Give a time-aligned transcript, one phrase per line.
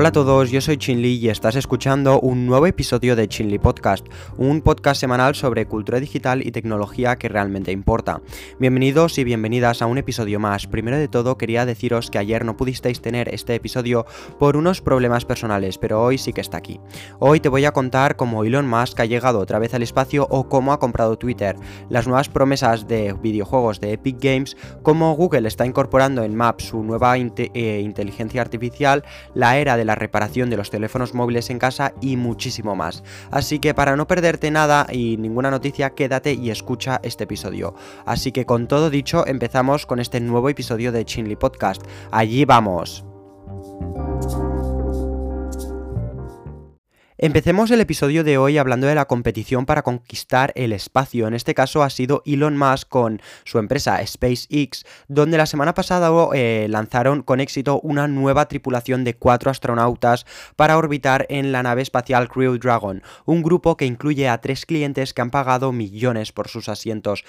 [0.00, 4.06] Hola a todos, yo soy Chinli y estás escuchando un nuevo episodio de Chinli Podcast,
[4.36, 8.20] un podcast semanal sobre cultura digital y tecnología que realmente importa.
[8.60, 10.68] Bienvenidos y bienvenidas a un episodio más.
[10.68, 14.06] Primero de todo quería deciros que ayer no pudisteis tener este episodio
[14.38, 16.78] por unos problemas personales, pero hoy sí que está aquí.
[17.18, 20.48] Hoy te voy a contar cómo Elon Musk ha llegado otra vez al espacio o
[20.48, 21.56] cómo ha comprado Twitter,
[21.88, 26.84] las nuevas promesas de videojuegos de Epic Games, cómo Google está incorporando en Maps su
[26.84, 29.02] nueva eh, inteligencia artificial,
[29.34, 33.02] la era de la reparación de los teléfonos móviles en casa y muchísimo más.
[33.30, 37.74] Así que para no perderte nada y ninguna noticia, quédate y escucha este episodio.
[38.04, 41.82] Así que con todo dicho, empezamos con este nuevo episodio de Chinly Podcast.
[42.10, 43.07] Allí vamos.
[47.20, 51.26] Empecemos el episodio de hoy hablando de la competición para conquistar el espacio.
[51.26, 56.12] En este caso ha sido Elon Musk con su empresa SpaceX, donde la semana pasada
[56.34, 61.82] eh, lanzaron con éxito una nueva tripulación de cuatro astronautas para orbitar en la nave
[61.82, 66.46] espacial Crew Dragon, un grupo que incluye a tres clientes que han pagado millones por
[66.46, 67.24] sus asientos,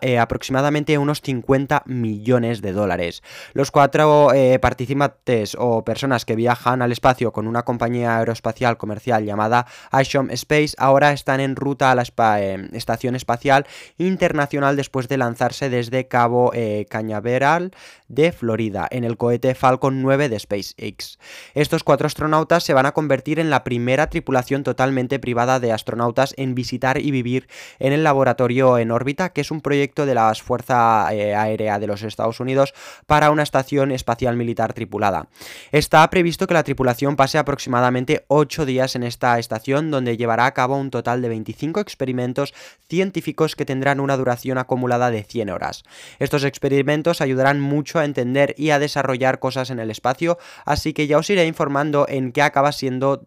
[0.00, 3.22] eh, aproximadamente unos 50 millones de dólares.
[3.52, 8.93] Los cuatro eh, participantes o personas que viajan al espacio con una compañía aeroespacial comercial
[9.00, 12.04] llamada Ashom Space ahora están en ruta a la
[12.40, 13.66] eh, Estación Espacial
[13.98, 17.72] Internacional después de lanzarse desde Cabo eh, Cañaveral
[18.08, 21.18] de Florida en el cohete Falcon 9 de SpaceX.
[21.54, 26.34] Estos cuatro astronautas se van a convertir en la primera tripulación totalmente privada de astronautas
[26.36, 30.34] en visitar y vivir en el laboratorio en órbita, que es un proyecto de la
[30.34, 32.74] Fuerza eh, Aérea de los Estados Unidos
[33.06, 35.28] para una estación espacial militar tripulada.
[35.72, 40.54] Está previsto que la tripulación pase aproximadamente 8 días en esta estación donde llevará a
[40.54, 42.52] cabo un total de 25 experimentos
[42.88, 45.84] científicos que tendrán una duración acumulada de 100 horas.
[46.18, 51.06] Estos experimentos ayudarán mucho a entender y a desarrollar cosas en el espacio, así que
[51.06, 53.26] ya os iré informando en qué acaba siendo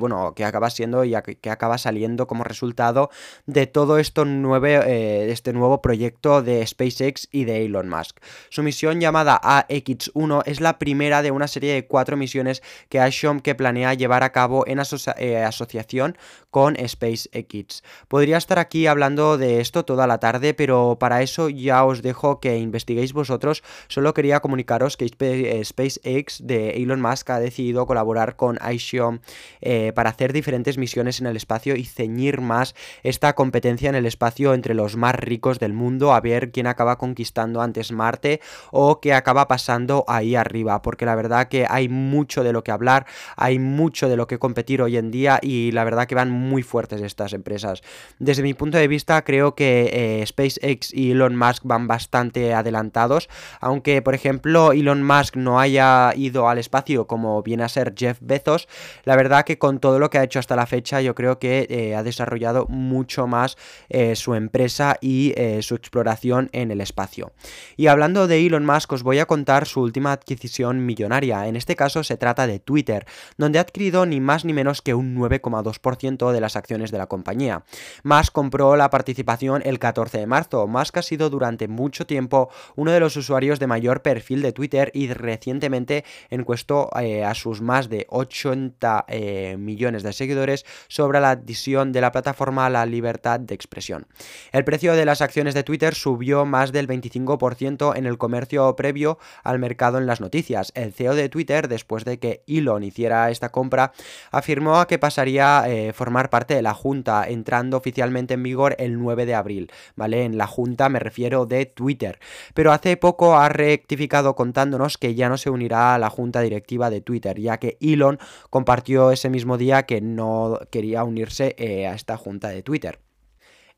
[0.00, 3.10] bueno, qué acaba siendo y qué acaba saliendo como resultado
[3.46, 8.18] de todo esto nuevo, eh, este nuevo proyecto de SpaceX y de Elon Musk.
[8.48, 13.40] Su misión llamada AX1 es la primera de una serie de cuatro misiones que Ashom
[13.40, 14.78] que planea llevar a cabo en,
[15.18, 16.16] eh, asociación
[16.50, 17.82] con SpaceX.
[18.08, 22.40] Podría estar aquí hablando de esto toda la tarde, pero para eso ya os dejo
[22.40, 23.62] que investiguéis vosotros.
[23.88, 29.20] Solo quería comunicaros que eh, SpaceX de Elon Musk ha decidido colaborar con Axiom
[29.60, 34.06] eh, para hacer diferentes misiones en el espacio y ceñir más esta competencia en el
[34.06, 38.40] espacio entre los más ricos del mundo, a ver quién acaba conquistando antes Marte
[38.70, 42.72] o qué acaba pasando ahí arriba, porque la verdad que hay mucho de lo que
[42.72, 46.30] hablar, hay mucho de lo que competir hoy en día y la verdad que van
[46.30, 47.82] muy fuertes estas empresas.
[48.18, 53.28] Desde mi punto de vista creo que eh, SpaceX y Elon Musk van bastante adelantados,
[53.60, 58.18] aunque por ejemplo Elon Musk no haya ido al espacio como viene a ser Jeff
[58.20, 58.68] Bezos,
[59.04, 61.66] la verdad que con todo lo que ha hecho hasta la fecha yo creo que
[61.68, 63.56] eh, ha desarrollado mucho más
[63.88, 67.32] eh, su empresa y su exploración en el espacio.
[67.76, 71.76] Y hablando de Elon Musk os voy a contar su última adquisición millonaria, en este
[71.76, 76.32] caso se trata de Twitter, donde ha adquirido ni más ni menos que un 9,2%
[76.32, 77.64] de las acciones de la compañía.
[78.02, 80.66] Musk compró la participación el 14 de marzo.
[80.66, 84.90] Musk ha sido durante mucho tiempo uno de los usuarios de mayor perfil de Twitter
[84.94, 91.30] y recientemente encuestó eh, a sus más de 80 eh, millones de seguidores sobre la
[91.30, 94.06] adhesión de la plataforma a la libertad de expresión.
[94.52, 99.18] El precio de las acciones de Twitter subió más del 25% en el comercio previo
[99.42, 100.72] al mercado en las noticias.
[100.74, 103.92] El CEO de Twitter, después de que Elon hiciera esta compra,
[104.30, 108.74] afirmó a que pasaría a eh, formar parte de la Junta, entrando oficialmente en vigor
[108.78, 110.24] el 9 de abril, ¿vale?
[110.24, 112.18] En la Junta me refiero de Twitter.
[112.54, 116.90] Pero hace poco ha rectificado contándonos que ya no se unirá a la Junta Directiva
[116.90, 118.18] de Twitter, ya que Elon
[118.50, 123.00] compartió ese mismo día que no quería unirse eh, a esta Junta de Twitter.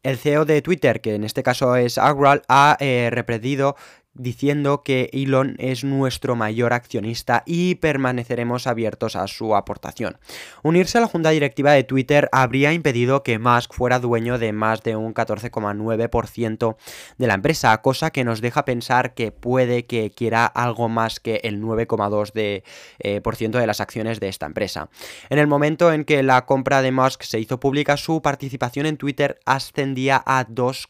[0.04, 3.74] El CEO de Twitter, que en este caso es Agral, ha eh, repetido
[4.18, 10.18] diciendo que Elon es nuestro mayor accionista y permaneceremos abiertos a su aportación.
[10.62, 14.82] Unirse a la junta directiva de Twitter habría impedido que Musk fuera dueño de más
[14.82, 16.76] de un 14,9%
[17.16, 21.40] de la empresa, cosa que nos deja pensar que puede que quiera algo más que
[21.44, 22.64] el 9,2% de,
[22.98, 24.90] eh, de las acciones de esta empresa.
[25.30, 28.96] En el momento en que la compra de Musk se hizo pública, su participación en
[28.96, 30.88] Twitter ascendía a 2,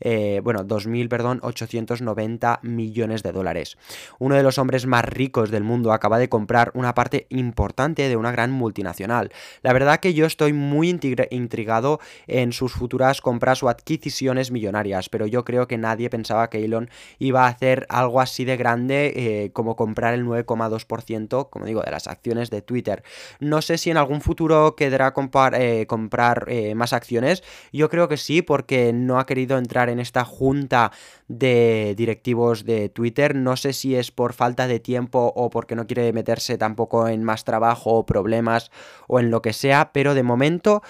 [0.00, 3.76] eh, bueno, 2.890 millones de dólares.
[4.18, 8.16] Uno de los hombres más ricos del mundo acaba de comprar una parte importante de
[8.16, 9.32] una gran multinacional.
[9.62, 15.26] La verdad que yo estoy muy intrigado en sus futuras compras o adquisiciones millonarias, pero
[15.26, 19.50] yo creo que nadie pensaba que Elon iba a hacer algo así de grande eh,
[19.52, 23.02] como comprar el 9,2%, como digo, de las acciones de Twitter.
[23.40, 25.12] No sé si en algún futuro quedará
[25.54, 27.42] eh, comprar, eh, más acciones.
[27.72, 30.92] Yo creo que sí, porque no ha querido entrar en esta junta
[31.28, 33.34] de directivos de Twitter.
[33.34, 37.22] No sé si es por falta de tiempo o porque no quiere meterse tampoco en
[37.22, 38.70] más trabajo o problemas
[39.06, 40.82] o en lo que sea, pero de momento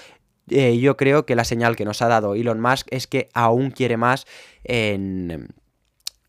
[0.48, 3.70] eh, yo creo que la señal que nos ha dado Elon Musk es que aún
[3.70, 4.26] quiere más
[4.64, 5.48] en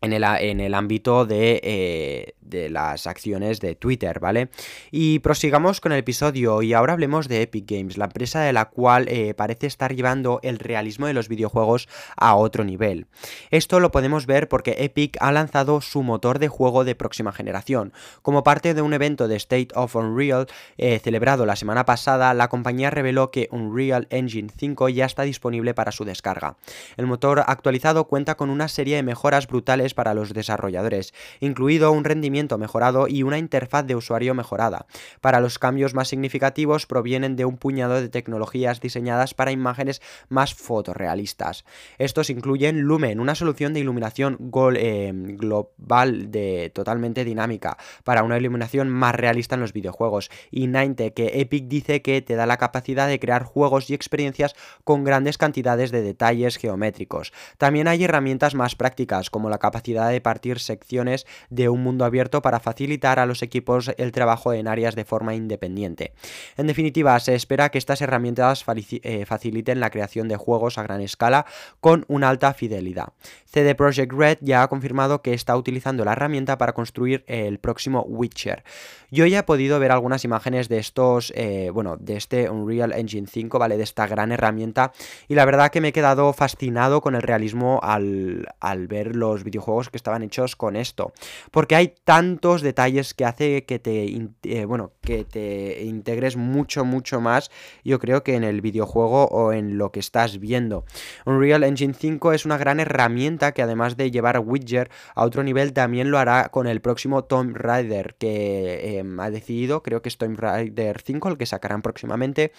[0.02, 4.48] en el, en el ámbito de, eh, de, las acciones de Twitter, ¿vale?
[4.90, 8.66] Y prosigamos con el episodio y ahora hablemos de Epic Games, la empresa de la
[8.66, 13.06] cual eh, parece estar llevando el realismo de los videojuegos a otro nivel.
[13.50, 17.92] Esto lo podemos ver porque Epic ha lanzado su motor de juego de próxima generación.
[18.22, 20.46] Como parte de un evento de State of Unreal
[20.78, 25.74] eh, celebrado la semana pasada, la compañía reveló que Unreal Engine 5 ya está disponible
[25.74, 26.56] para su descarga.
[26.96, 32.04] El motor actualizado cuenta con una serie de mejoras brutales para los desarrolladores, incluido un
[32.04, 34.86] rendimiento mejorado y una interfaz de usuario mejorada.
[35.20, 40.54] Para los cambios más significativos provienen de un puñado de tecnologías diseñadas para imágenes más
[40.54, 41.64] fotorrealistas.
[41.98, 44.38] Estos incluyen Lumen, una solución de iluminación
[44.76, 51.10] eh, global de totalmente dinámica para una iluminación más realista en los videojuegos, y Ninety,
[51.12, 54.54] que Epic dice que te da la capacidad de crear juegos y experiencias
[54.84, 57.32] con grandes cantidades de detalles geométricos.
[57.58, 62.42] También hay herramientas más prácticas como la capacidad de partir secciones de un mundo abierto
[62.42, 66.12] para facilitar a los equipos el trabajo en áreas de forma independiente.
[66.56, 71.00] En definitiva, se espera que estas herramientas eh, faciliten la creación de juegos a gran
[71.00, 71.46] escala
[71.80, 73.08] con una alta fidelidad.
[73.46, 78.02] CD Projekt Red ya ha confirmado que está utilizando la herramienta para construir el próximo
[78.02, 78.62] Witcher.
[79.10, 83.26] Yo ya he podido ver algunas imágenes de estos, eh, bueno, de este Unreal Engine
[83.26, 83.76] 5, ¿vale?
[83.76, 84.92] De esta gran herramienta
[85.26, 89.42] y la verdad que me he quedado fascinado con el realismo al, al ver los
[89.42, 91.12] videojuegos que estaban hechos con esto.
[91.50, 97.20] Porque hay tantos detalles que hace que te, eh, bueno, que te integres mucho, mucho
[97.20, 97.50] más,
[97.84, 100.84] yo creo que en el videojuego o en lo que estás viendo.
[101.26, 105.72] Unreal Engine 5 es una gran herramienta que además de llevar Witcher a otro nivel,
[105.72, 110.18] también lo hará con el próximo Tomb Raider que em, ha decidido, creo que es
[110.18, 112.52] Tomb Raider 5, el que sacarán próximamente,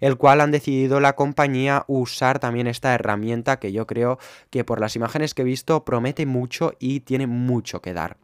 [0.00, 4.18] el cual han decidido la compañía usar también esta herramienta que yo creo
[4.50, 8.16] que por las imágenes que he visto promete mucho y tiene mucho que dar.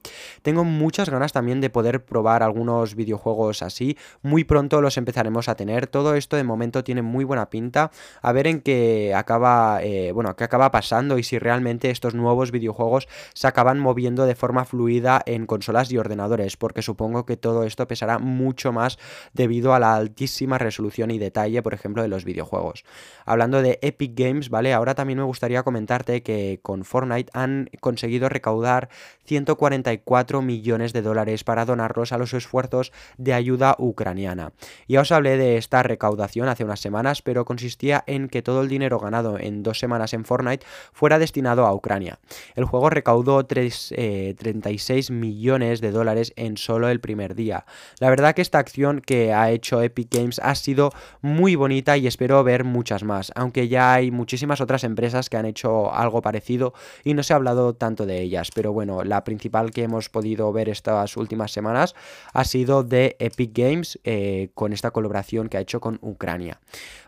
[0.43, 3.97] Tengo muchas ganas también de poder probar algunos videojuegos así.
[4.23, 5.87] Muy pronto los empezaremos a tener.
[5.87, 7.91] Todo esto de momento tiene muy buena pinta.
[8.23, 12.51] A ver en qué acaba, eh, bueno, qué acaba pasando y si realmente estos nuevos
[12.51, 17.65] videojuegos se acaban moviendo de forma fluida en consolas y ordenadores, porque supongo que todo
[17.65, 18.99] esto pesará mucho más
[19.33, 22.85] debido a la altísima resolución y detalle, por ejemplo, de los videojuegos.
[23.25, 24.73] Hablando de Epic Games, ¿vale?
[24.73, 28.89] Ahora también me gustaría comentarte que con Fortnite han conseguido recaudar
[29.25, 34.53] 144 millones de dólares para donarlos a los esfuerzos de ayuda ucraniana.
[34.89, 38.69] Ya os hablé de esta recaudación hace unas semanas, pero consistía en que todo el
[38.69, 42.19] dinero ganado en dos semanas en Fortnite fuera destinado a Ucrania.
[42.55, 47.65] El juego recaudó 36 eh, millones de dólares en solo el primer día.
[48.01, 50.91] La verdad que esta acción que ha hecho Epic Games ha sido
[51.21, 55.47] muy bonita y espero ver muchas más, aunque ya hay muchísimas otras empresas que han
[55.47, 56.75] hecho algo parecido
[57.05, 60.53] y no se ha hablado tanto de ellas, pero bueno, la principal que hemos podido
[60.53, 61.95] ver estas últimas semanas
[62.33, 66.61] ha sido de Epic Games eh, con esta colaboración que ha hecho con Ucrania.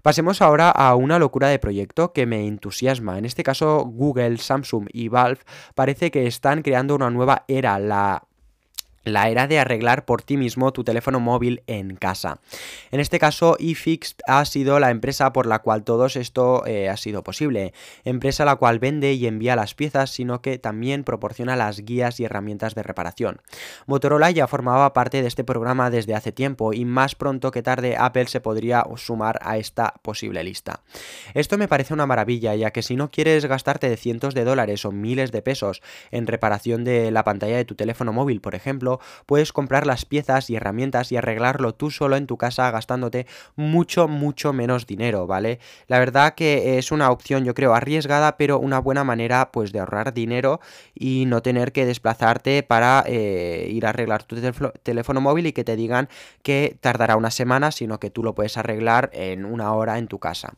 [0.03, 3.19] Pasemos ahora a una locura de proyecto que me entusiasma.
[3.19, 5.41] En este caso, Google, Samsung y Valve
[5.75, 8.26] parece que están creando una nueva era, la
[9.07, 12.41] la era de arreglar por ti mismo tu teléfono móvil en casa.
[12.91, 16.97] En este caso, eFixed ha sido la empresa por la cual todo esto eh, ha
[16.97, 17.73] sido posible.
[18.05, 22.25] Empresa la cual vende y envía las piezas, sino que también proporciona las guías y
[22.25, 23.41] herramientas de reparación.
[23.87, 27.97] Motorola ya formaba parte de este programa desde hace tiempo y más pronto que tarde
[27.97, 30.83] Apple se podría sumar a esta posible lista.
[31.35, 34.85] Esto me parece una maravilla, ya que si no quieres gastarte de cientos de dólares
[34.85, 38.96] o miles de pesos en reparación de la pantalla de tu teléfono móvil, por ejemplo,
[39.27, 44.09] puedes comprar las piezas y herramientas y arreglarlo tú solo en tu casa gastándote mucho,
[44.09, 45.59] mucho menos dinero, ¿vale?
[45.87, 49.81] La verdad que es una opción, yo creo, arriesgada, pero una buena manera pues de
[49.81, 50.61] ahorrar dinero
[50.95, 54.37] y no tener que desplazarte para eh, ir a arreglar tu
[54.83, 56.09] teléfono móvil y que te digan
[56.43, 60.19] que tardará una semana, sino que tú lo puedes arreglar en una hora en tu
[60.19, 60.55] casa.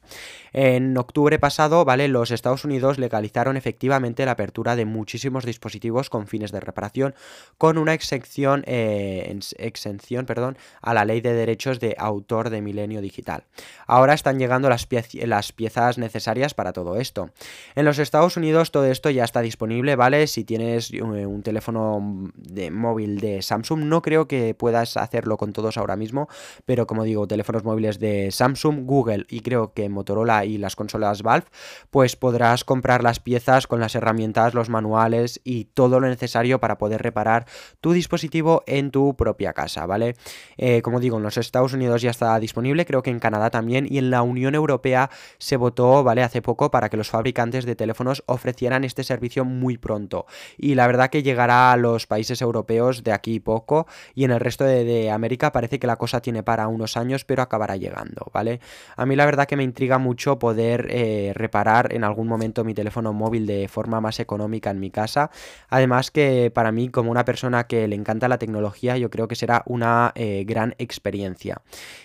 [0.52, 2.08] En octubre pasado, ¿vale?
[2.08, 7.14] Los Estados Unidos legalizaron efectivamente la apertura de muchísimos dispositivos con fines de reparación
[7.56, 7.94] con una
[8.28, 13.44] exención, eh, exención perdón, a la ley de derechos de autor de Milenio Digital.
[13.86, 17.30] Ahora están llegando las, las piezas necesarias para todo esto.
[17.74, 20.26] En los Estados Unidos todo esto ya está disponible, ¿vale?
[20.26, 25.52] Si tienes eh, un teléfono de móvil de Samsung, no creo que puedas hacerlo con
[25.52, 26.28] todos ahora mismo,
[26.66, 31.22] pero como digo, teléfonos móviles de Samsung, Google y creo que Motorola y las consolas
[31.22, 31.46] Valve,
[31.90, 36.76] pues podrás comprar las piezas con las herramientas, los manuales y todo lo necesario para
[36.76, 37.46] poder reparar
[37.80, 38.17] tu dispositivo
[38.66, 40.14] en tu propia casa, ¿vale?
[40.56, 43.86] Eh, como digo, en los Estados Unidos ya está disponible, creo que en Canadá también
[43.88, 46.22] y en la Unión Europea se votó, ¿vale?
[46.22, 50.86] Hace poco para que los fabricantes de teléfonos ofrecieran este servicio muy pronto y la
[50.86, 55.10] verdad que llegará a los países europeos de aquí poco y en el resto de,
[55.10, 58.60] América parece que la cosa tiene para unos años pero acabará llegando, ¿vale?
[58.96, 62.74] A mí la verdad que me intriga mucho poder eh, reparar en algún momento mi
[62.74, 65.30] teléfono móvil de forma más económica en mi casa.
[65.68, 69.36] Además que para mí, como una persona que le encanta la tecnología, yo creo que
[69.36, 71.60] será una eh, gran experiencia.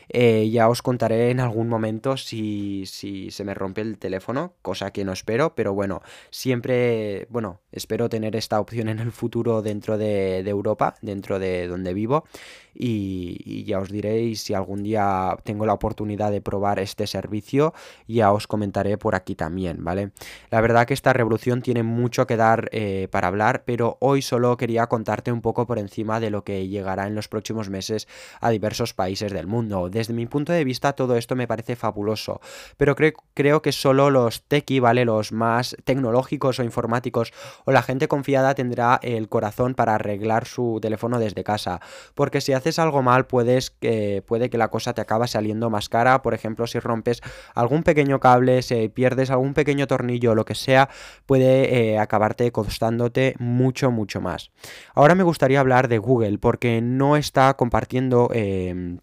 [0.10, 4.92] Eh, ya os contaré en algún momento si, si se me rompe el teléfono, cosa
[4.92, 9.98] que no espero, pero bueno, siempre, bueno, espero tener esta opción en el futuro dentro
[9.98, 12.26] de, Europa, dentro de donde vivo.
[12.74, 17.74] Y, ya os diréis si algún día tengo la oportunidad de probar este servicio,
[18.08, 20.12] ya os comentaré por aquí también, ¿vale?
[20.50, 24.58] La verdad que esta revolución tiene mucho que dar eh, para hablar, pero hoy solo
[24.58, 28.08] quería contarte un poco por encima de lo que llegará en los próximos meses
[28.42, 29.90] a diversos países del mundo.
[29.90, 32.42] Desde mi punto de vista todo esto me parece fabuloso,
[32.78, 35.06] pero creo, que solo los tequi, ¿vale?
[35.06, 37.34] Los más tecnológicos o informáticos
[37.66, 41.80] o la gente confiada tendrá el corazón para arreglar su teléfono desde casa,
[42.16, 45.90] porque si haces algo mal puedes que puede que la cosa te acabe saliendo más
[45.90, 47.22] cara, por ejemplo, si rompes
[47.54, 50.90] algún pequeño cable, si pierdes algún pequeño tornillo lo que sea,
[51.26, 54.52] puede eh, acabarte costándote mucho, mucho más.
[54.96, 58.30] Ahora me gustaría hablar de Google, porque no está compartiendo...
[58.34, 59.00] Em,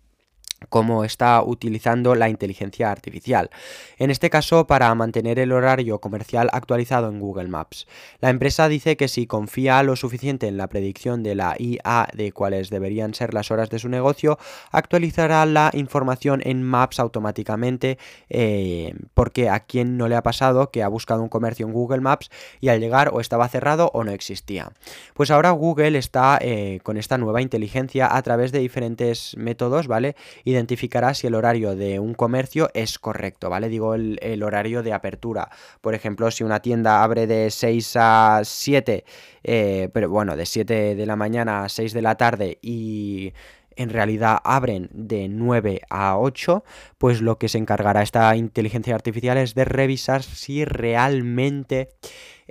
[0.69, 3.51] cómo está utilizando la inteligencia artificial.
[3.99, 7.87] En este caso, para mantener el horario comercial actualizado en Google Maps.
[8.21, 12.33] La empresa dice que si confía lo suficiente en la predicción de la IA de
[12.33, 14.39] cuáles deberían ser las horas de su negocio,
[14.71, 17.99] actualizará la información en Maps automáticamente,
[18.29, 22.01] eh, porque a quien no le ha pasado que ha buscado un comercio en Google
[22.01, 24.73] Maps y al llegar o estaba cerrado o no existía.
[25.15, 30.17] Pues ahora Google está eh, con esta nueva inteligencia a través de diferentes métodos, ¿vale?
[30.51, 33.69] Identificará si el horario de un comercio es correcto, ¿vale?
[33.69, 35.51] Digo el, horario de apertura.
[35.81, 39.05] Por ejemplo, si una tienda abre de 6 a 7,
[39.45, 43.33] eh, pero bueno, de 7 de la mañana a 6 de la tarde y
[43.77, 46.65] en realidad abren de 9 a 8,
[46.99, 51.91] pues lo que se encargará esta inteligencia artificial es de revisar si realmente...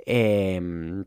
[0.06, 1.04] Em,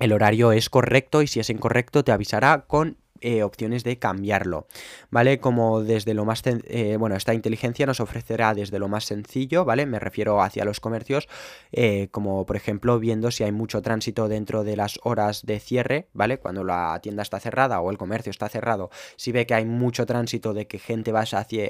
[0.00, 4.66] el horario es correcto y si es incorrecto te avisará con eh, opciones de cambiarlo,
[5.10, 5.40] ¿vale?
[5.40, 9.86] Como desde lo más, eh, bueno, esta inteligencia nos ofrecerá desde lo más sencillo, ¿vale?
[9.86, 11.28] Me refiero hacia los comercios,
[11.72, 16.08] eh, como por ejemplo viendo si hay mucho tránsito dentro de las horas de cierre,
[16.12, 16.38] ¿vale?
[16.38, 20.06] Cuando la tienda está cerrada o el comercio está cerrado, si ve que hay mucho
[20.06, 21.68] tránsito de que gente va hacia,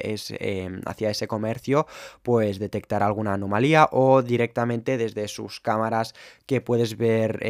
[0.85, 1.87] hacia ese comercio,
[2.23, 6.15] pues detectará alguna anomalía o directamente desde sus cámaras
[6.45, 7.41] que puedes ver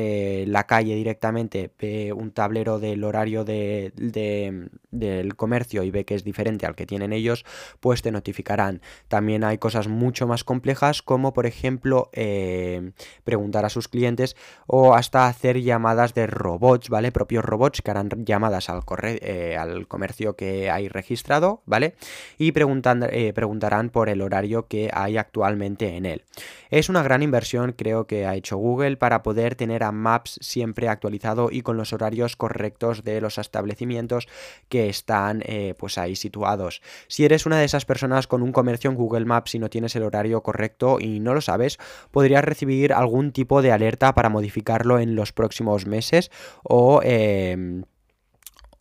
[0.47, 6.25] la calle directamente, ve un tablero del horario de del comercio y ve que es
[6.25, 7.45] diferente al que tienen ellos,
[7.81, 8.81] pues te notificarán.
[9.09, 12.93] También hay cosas mucho más complejas como por ejemplo eh,
[13.25, 17.13] preguntar a sus clientes o hasta hacer llamadas de robots, ¿vale?
[17.13, 21.95] Propios robots que harán llamadas al, eh, al comercio que hay registrado, ¿vale?
[22.39, 26.25] Y eh, preguntarán por el horario que hay actualmente en él.
[26.71, 30.89] Es una gran inversión creo que ha hecho Google para poder tener a Maps siempre
[30.89, 34.29] actualizado y con los horarios correctos de los establecimientos
[34.69, 36.83] que están eh, pues ahí situados.
[37.09, 39.97] Si eres una de esas personas con un comercio en Google Maps y no tienes
[39.97, 41.79] el horario correcto y no lo sabes,
[42.11, 46.31] podrías recibir algún tipo de alerta para modificarlo en los próximos meses
[46.63, 47.01] o...
[47.03, 47.85] Em,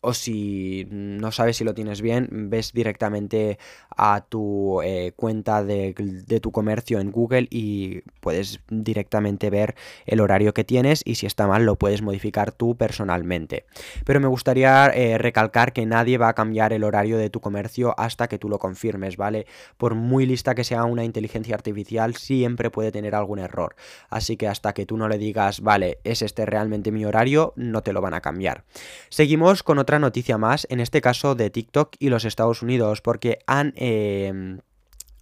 [0.00, 3.58] o si no sabes si lo tienes bien, ves directamente
[3.96, 5.94] a tu eh, cuenta de,
[6.40, 9.74] tu comercio en Google y puedes directamente ver
[10.06, 13.66] el horario que tienes y si está mal lo puedes modificar tú personalmente.
[14.04, 17.94] Pero me gustaría eh, recalcar que nadie va a cambiar el horario de tu comercio
[17.98, 19.46] hasta que tú lo confirmes, ¿vale?
[19.76, 23.74] Por muy lista que sea una inteligencia artificial, siempre puede tener algún error.
[24.10, 27.82] Así que hasta que tú no le digas, vale, es este realmente mi horario, no
[27.82, 28.64] te lo van a cambiar.
[29.08, 33.38] Seguimos con otra noticia más, en este caso de TikTok y los Estados Unidos, porque
[33.46, 33.72] han...
[33.76, 34.58] Em,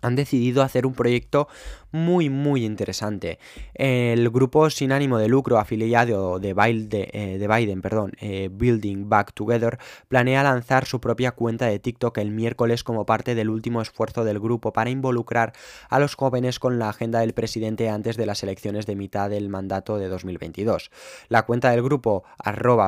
[0.02, 1.48] han decidido hacer un proyecto
[1.90, 3.38] muy muy interesante.
[3.74, 9.32] El grupo sin ánimo de lucro afiliado de, eh, de Biden, perdón, eh, Building Back
[9.32, 14.22] Together, planea lanzar su propia cuenta de TikTok el miércoles como parte del último esfuerzo
[14.24, 15.54] del grupo para involucrar
[15.88, 19.48] a los jóvenes con la agenda del presidente antes de las elecciones de mitad del
[19.48, 20.90] mandato de 2022.
[21.28, 22.24] La cuenta del grupo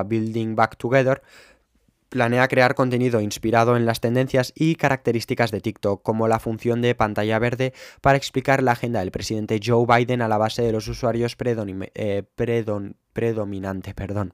[0.06, 1.22] Building Back Together
[2.08, 6.94] planea crear contenido inspirado en las tendencias y características de TikTok, como la función de
[6.94, 10.88] pantalla verde para explicar la agenda del presidente Joe Biden a la base de los
[10.88, 11.36] usuarios
[11.94, 14.32] eh, predon predominante, perdón,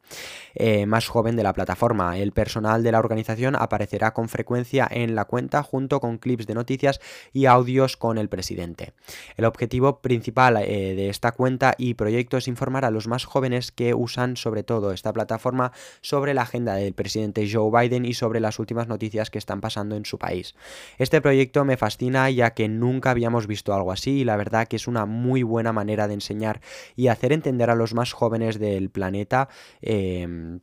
[0.54, 2.18] eh, más joven de la plataforma.
[2.18, 6.52] El personal de la organización aparecerá con frecuencia en la cuenta junto con clips de
[6.52, 7.00] noticias
[7.32, 8.92] y audios con el presidente.
[9.38, 13.72] El objetivo principal eh, de esta cuenta y proyecto es informar a los más jóvenes
[13.72, 15.72] que usan sobre todo esta plataforma
[16.02, 19.96] sobre la agenda del presidente Joe Biden y sobre las últimas noticias que están pasando
[19.96, 20.54] en su país.
[20.98, 24.76] Este proyecto me fascina ya que nunca habíamos visto algo así y la verdad que
[24.76, 26.60] es una muy buena manera de enseñar
[26.96, 29.48] y hacer entender a los más jóvenes de el planeta,
[29.82, 30.60] em,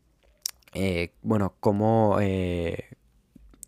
[0.73, 2.89] eh, bueno, cómo, eh,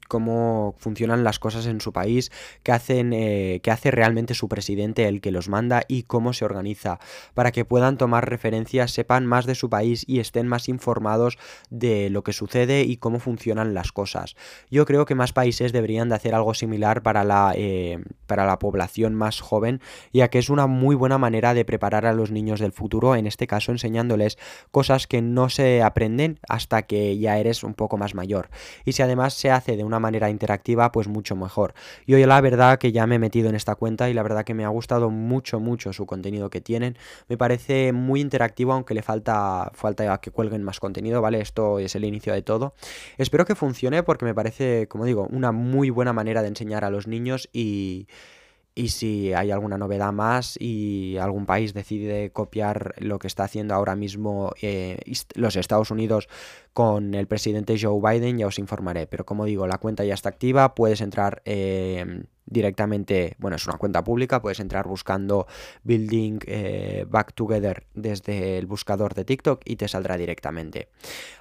[0.08, 2.32] cómo funcionan las cosas en su país,
[2.64, 6.46] qué, hacen, eh, qué hace realmente su presidente, el que los manda y cómo se
[6.46, 7.00] organiza,
[7.34, 11.38] para que puedan tomar referencias, sepan más de su país y estén más informados
[11.70, 14.36] de lo que sucede y cómo funcionan las cosas.
[14.70, 18.60] Yo creo que más países deberían de hacer algo similar para la, eh, para la
[18.60, 19.82] población más joven,
[20.12, 23.28] ya que es una muy buena manera de preparar a los niños del futuro, en
[23.28, 24.38] este caso enseñándoles
[24.72, 28.50] cosas que no se aprenden hasta que ya eres un poco más mayor.
[28.86, 31.74] Y si además se hace de una manera interactiva, pues mucho mejor.
[32.06, 34.44] Y hoy la verdad que ya me he metido en esta cuenta y la verdad
[34.44, 36.98] que me ha gustado mucho, mucho su contenido que tienen.
[37.28, 41.42] Me parece muy interactivo, aunque le falta, falta que cuelguen más contenido, ¿vale?
[41.42, 42.76] Esto es el inicio de todo.
[43.18, 46.90] Espero que funcione porque me parece, como digo, una muy buena manera de enseñar a
[46.90, 48.08] los niños y
[48.76, 53.74] y si hay alguna novedad más y algún país decide copiar lo que está haciendo
[53.76, 55.00] ahora mismo eh,
[55.36, 56.28] los Estados Unidos
[56.74, 59.06] con el presidente Joe Biden, ya os informaré.
[59.06, 63.78] Pero como digo, la cuenta ya está activa, puedes entrar eh, directamente, bueno, es una
[63.78, 65.48] cuenta pública, puedes entrar buscando
[65.84, 70.88] Building eh, Back Together desde el buscador de TikTok y te saldrá directamente.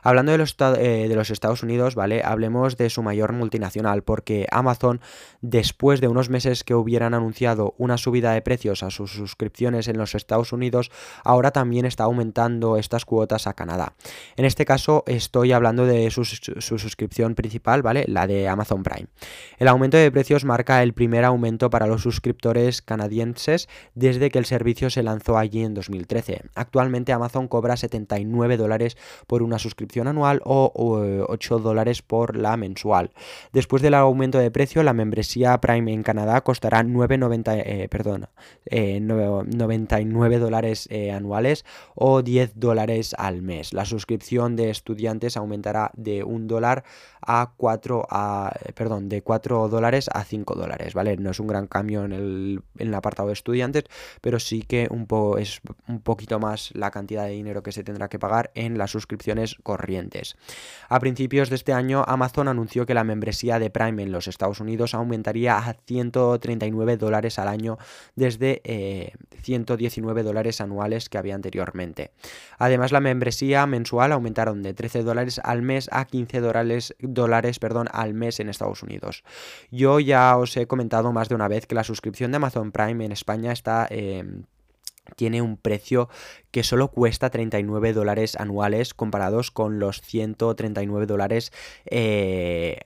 [0.03, 2.23] Hablando de los, eh, de los Estados Unidos, ¿vale?
[2.25, 5.01] Hablemos de su mayor multinacional, porque Amazon,
[5.41, 9.99] después de unos meses que hubieran anunciado una subida de precios a sus suscripciones en
[9.99, 10.91] los Estados Unidos,
[11.25, 13.95] ahora también está aumentando estas cuotas a Canadá.
[14.37, 18.05] En este caso estoy hablando de su, su suscripción principal, ¿vale?
[18.09, 19.09] La de Amazon Prime.
[19.59, 20.95] El aumento de precios marca el
[21.25, 26.43] aumento para los suscriptores canadienses desde que el servicio se lanzó allí en 2013.
[26.55, 30.73] Actualmente Amazon cobra 79 dólares por una suscripción anual o
[31.29, 33.11] 8 dólares por la mensual.
[33.53, 37.63] Después del aumento de precio, la membresía Prime en Canadá costará 9,90,
[38.71, 43.73] eh, 99 eh, dólares eh, anuales o 10 dólares al mes.
[43.73, 46.85] La suscripción de estudiantes aumentará de 1 dólar
[47.21, 50.82] a 4 a, perdón, de 4 dólares a 5 dólares.
[50.95, 51.17] ¿Vale?
[51.17, 52.13] No es un gran cambio en
[52.79, 53.85] el, apartado de estudiantes,
[54.21, 55.07] pero sí que un
[55.39, 58.91] es un poquito más la cantidad de dinero que se tendrá que pagar en las
[58.91, 60.37] suscripciones corrientes.
[60.89, 64.61] A principios de este año, Amazon anunció que la membresía de Prime en los Estados
[64.61, 67.79] Unidos aumentaría a 139 dólares al año
[68.15, 68.63] desde
[69.43, 72.13] 119 eh, dólares anuales que había anteriormente.
[72.59, 77.89] Además, la membresía mensual aumentaron de 13 dólares al mes a 15 dólares, dólares perdón,
[77.93, 79.25] al mes en Estados Unidos.
[79.71, 83.05] Yo ya os he comentado más de una vez que la suscripción de Amazon Prime
[83.05, 83.87] en España está...
[83.91, 84.45] Em,
[85.17, 86.09] tiene un precio
[86.51, 91.53] que solo cuesta 39 dólares anuales comparados con los 139 dólares
[91.85, 92.83] eh,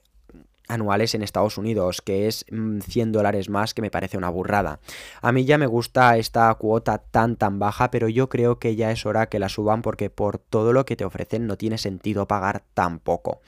[0.69, 4.81] anuales en Estados Unidos, que es 100 mm, dólares más, que me parece una burrada.
[5.23, 8.91] A mí ya me gusta esta cuota tan tan baja, pero yo creo que ya
[8.91, 12.27] es hora que la suban porque por todo lo que te ofrecen no tiene sentido
[12.27, 13.41] pagar tan poco.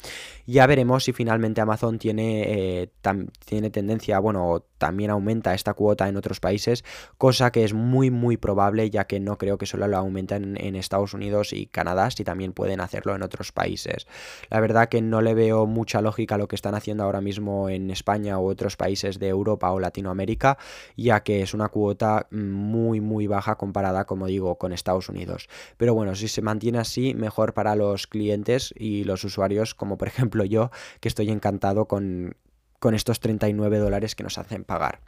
[0.46, 2.90] Ya veremos si finalmente Amazon tiene, eh,
[3.44, 6.84] tiene tendencia, bueno, también aumenta esta cuota en otros países,
[7.18, 10.76] cosa que es muy muy probable ya que no creo que solo lo aumenten en
[10.76, 14.06] Estados Unidos y Canadá, si también pueden hacerlo en otros países.
[14.50, 17.68] La verdad que no le veo mucha lógica a lo que están haciendo ahora mismo
[17.68, 20.58] en España u otros países de Europa o Latinoamérica,
[20.96, 25.48] ya que es una cuota muy muy baja comparada, como digo, con Estados Unidos.
[25.76, 30.08] Pero bueno, si se mantiene así, mejor para los clientes y los usuarios, como por
[30.08, 32.36] ejemplo yo, que estoy encantado con,
[32.78, 35.00] con estos 39 dólares que nos hacen pagar.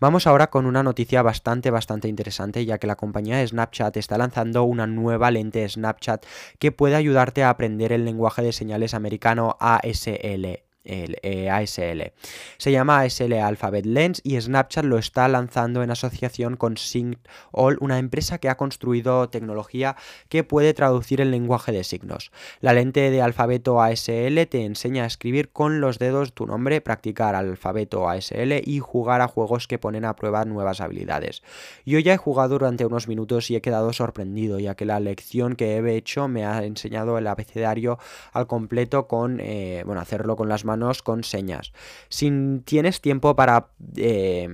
[0.00, 4.18] Vamos ahora con una noticia bastante, bastante interesante, ya que la compañía de Snapchat está
[4.18, 6.24] lanzando una nueva lente Snapchat
[6.58, 11.16] que puede ayudarte a aprender el lenguaje de señales americano ASL el
[11.48, 12.12] ASL.
[12.58, 17.98] Se llama ASL Alphabet Lens y Snapchat lo está lanzando en asociación con SyncAll, una
[17.98, 19.96] empresa que ha construido tecnología
[20.28, 22.30] que puede traducir el lenguaje de signos.
[22.60, 27.34] La lente de alfabeto ASL te enseña a escribir con los dedos tu nombre, practicar
[27.34, 31.42] alfabeto ASL y jugar a juegos que ponen a prueba nuevas habilidades.
[31.84, 35.56] Yo ya he jugado durante unos minutos y he quedado sorprendido, ya que la lección
[35.56, 37.98] que he hecho me ha enseñado el abecedario
[38.32, 41.72] al completo con, eh, bueno, hacerlo con las manos con señas.
[42.08, 42.30] Si
[42.64, 43.68] tienes tiempo para...
[43.96, 44.48] Eh,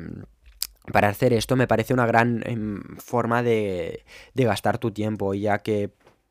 [0.93, 4.05] para hacer esto me parece una gran em, forma de,
[4.35, 5.91] de gastar tu tiempo, ya que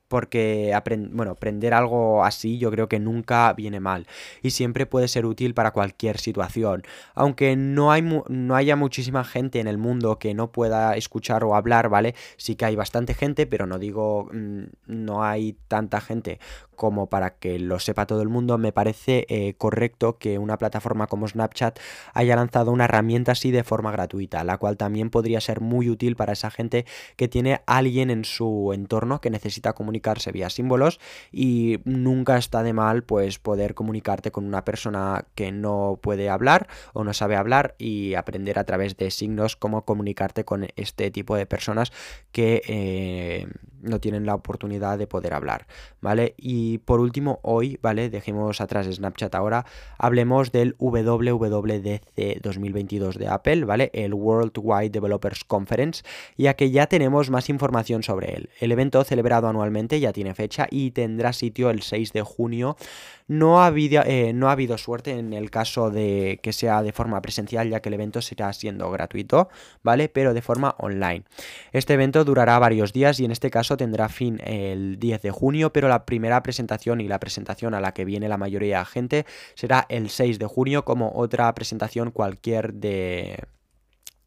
[0.10, 0.76] porque
[1.12, 4.08] bueno, aprender algo así yo creo que nunca viene mal
[4.42, 6.84] y siempre puede ser útil para cualquier situación.
[7.14, 11.56] Aunque no, hay no haya muchísima gente en el mundo que no pueda escuchar o
[11.56, 12.16] hablar, ¿vale?
[12.38, 16.40] Sí que hay bastante gente, pero no digo mm, no hay tanta gente
[16.80, 21.08] como para que lo sepa todo el mundo, me parece eh, correcto que una plataforma
[21.08, 21.78] como Snapchat
[22.14, 26.16] haya lanzado una herramienta así de forma gratuita, la cual también podría ser muy útil
[26.16, 26.86] para esa gente
[27.18, 31.02] que tiene alguien en su entorno que necesita comunicarse vía símbolos
[31.34, 36.70] y nunca está de mal pues poder comunicarte con una persona que no puede hablar
[36.94, 41.36] o no sabe hablar y aprender a través de signos cómo comunicarte con este tipo
[41.36, 41.92] de personas
[42.32, 43.48] que eh,
[43.82, 45.68] no tienen la oportunidad de poder hablar,
[46.02, 46.36] ¿vale?
[46.38, 48.10] Y por último, hoy, ¿vale?
[48.10, 49.66] Dejemos atrás Snapchat ahora,
[49.98, 53.90] hablemos del WWDC 2022 de Apple, ¿vale?
[53.94, 56.04] El Worldwide Developers Conference,
[56.38, 58.50] ya que ya tenemos más información sobre él.
[58.60, 62.78] El evento celebrado anualmente ya tiene fecha y tendrá sitio el 6 de junio
[63.30, 66.92] no ha, habido, eh, no ha habido suerte en el caso de que sea de
[66.92, 69.50] forma presencial, ya que el evento será siendo gratuito,
[69.84, 70.10] ¿vale?
[70.10, 71.24] Pero de forma online.
[71.72, 75.72] Este evento durará varios días y en este caso tendrá fin el 10 de junio,
[75.72, 79.26] pero la primera presentación y la presentación a la que viene la mayoría de gente
[79.54, 83.44] será el 6 de junio como otra presentación cualquier de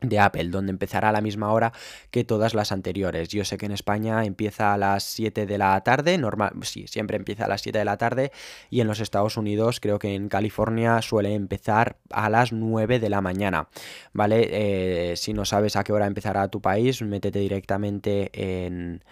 [0.02, 1.72] de Apple, donde empezará a la misma hora
[2.10, 3.28] que todas las anteriores.
[3.28, 7.16] Yo sé que en España empieza a las 7 de la tarde, normal, sí, siempre
[7.16, 8.32] empieza a las 7 de la tarde,
[8.70, 13.08] y en los Estados Unidos, creo que en California suele empezar a las 9 de
[13.08, 13.68] la mañana,
[14.12, 14.48] ¿vale?
[14.50, 19.02] Eh, si no sabes a qué hora empezará tu país, métete directamente en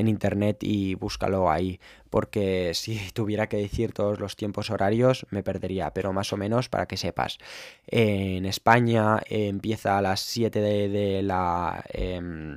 [0.00, 5.42] en internet y búscalo ahí, porque si tuviera que decir todos los tiempos horarios me
[5.42, 7.38] perdería, pero más o menos para que sepas.
[7.86, 11.84] En España empieza a las 7 de, la...
[11.92, 12.56] Em,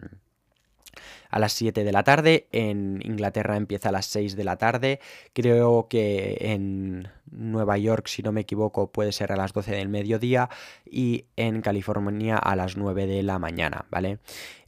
[1.29, 4.99] a las 7 de la tarde, en Inglaterra empieza a las 6 de la tarde,
[5.33, 9.89] creo que en Nueva York, si no me equivoco, puede ser a las 12 del
[9.89, 10.49] mediodía
[10.85, 14.19] y en California a las 9 de la mañana, ¿vale?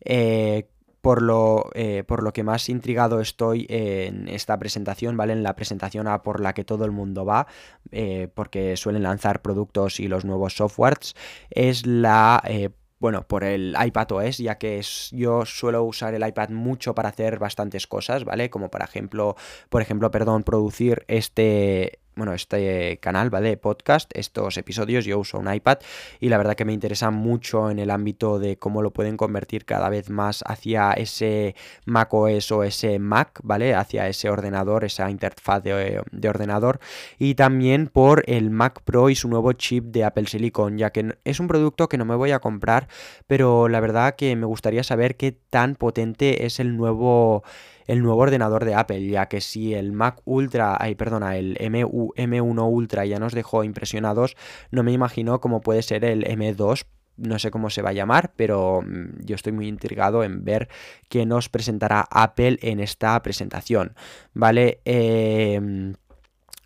[0.04, 0.66] Eh,
[1.06, 5.34] por lo, eh, por lo que más intrigado estoy en esta presentación, ¿vale?
[5.34, 7.46] En la presentación a por la que todo el mundo va,
[7.92, 11.16] eh, porque suelen lanzar productos y los nuevos softwares,
[11.52, 12.42] es la...
[12.48, 16.96] Eh, bueno, por el iPad OS, ya que es, yo suelo usar el iPad mucho
[16.96, 18.50] para hacer bastantes cosas, ¿vale?
[18.50, 19.36] Como por ejemplo,
[19.70, 23.58] por ejemplo, perdón, producir este, bueno, este canal, ¿vale?
[23.58, 25.80] Podcast, estos episodios, yo uso un iPad
[26.20, 29.66] y la verdad que me interesa mucho en el ámbito de cómo lo pueden convertir
[29.66, 33.76] cada vez más hacia ese Mac OS o ese Mac, ¿vale?
[33.76, 36.80] Hacia ese ordenador, esa interfaz de, de ordenador
[37.20, 41.16] y también por el Mac Pro y su nuevo chip de Apple Silicon, ya que
[41.24, 42.88] es un producto que no me voy a comprar,
[43.28, 47.44] pero la verdad que me gustaría saber qué tan potente es el nuevo
[47.88, 52.70] el nuevo ordenador de Apple, ya que si el Mac Ultra, ay, perdona, el M1
[52.70, 54.36] Ultra ya nos dejó impresionados,
[54.72, 56.86] no me imagino cómo puede ser el M2
[57.18, 60.68] no sé cómo se va a llamar, pero mm, yo estoy muy intrigado en ver
[61.08, 63.96] qué nos presentará Apple en esta presentación,
[64.34, 64.82] ¿vale?
[64.86, 65.96] Eh,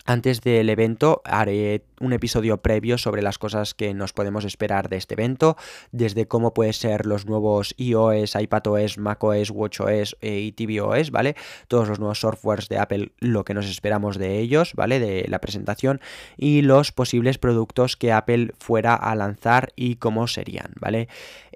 [0.10, 4.98] Antes del evento haré un episodio previo sobre las cosas que nos podemos esperar de
[4.98, 5.56] este evento,
[5.92, 11.36] desde cómo pueden ser los nuevos iOS, iPadOS, macOS, watchOS eh, y tvOS, ¿vale?
[11.68, 15.00] Todos los nuevos softwares de Apple, lo que nos esperamos de ellos, ¿vale?
[15.00, 16.02] De la presentación
[16.38, 21.08] y los posibles productos que Apple fuera a lanzar y cómo serían, ¿vale?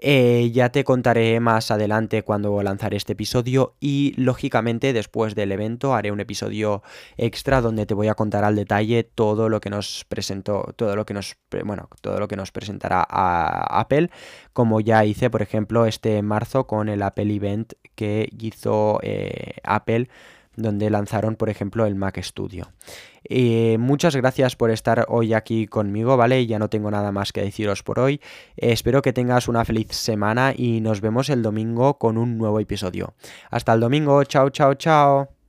[0.06, 5.96] Eh, ya te contaré más adelante cuando lanzaré este episodio y lógicamente después del evento
[5.96, 6.84] haré un episodio
[7.16, 11.06] extra donde te voy a contar al detalle todo lo que nos presentó, todo lo
[11.06, 14.10] que nos, bueno, todo lo que nos presentará a Apple,
[14.54, 20.08] como ya hice, por ejemplo, este marzo con el Apple Event que hizo eh, Apple
[20.56, 22.72] donde lanzaron, por ejemplo, el Mac Studio.
[23.24, 26.46] Eh, muchas gracias por estar hoy aquí conmigo, ¿vale?
[26.46, 28.22] Ya no tengo nada más que deciros por hoy.
[28.58, 33.14] espero que tengas una feliz semana y nos vemos el domingo con un nuevo episodio.
[33.50, 35.43] Hasta el domingo, chao, chao, chao.